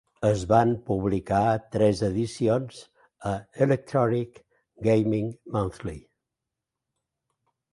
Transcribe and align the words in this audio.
Es 0.27 0.43
van 0.51 0.69
publicar 0.85 1.41
tres 1.75 2.01
edicions 2.07 2.79
a 3.33 3.35
"Electronic 3.67 4.41
Gaming 4.89 5.31
Monthly". 5.59 5.97